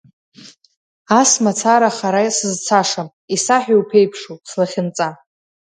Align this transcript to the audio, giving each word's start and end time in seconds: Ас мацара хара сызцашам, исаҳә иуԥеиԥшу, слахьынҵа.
Ас 1.19 1.31
мацара 1.43 1.89
хара 1.97 2.21
сызцашам, 2.37 3.07
исаҳә 3.35 3.67
иуԥеиԥшу, 3.73 4.35
слахьынҵа. 4.49 5.09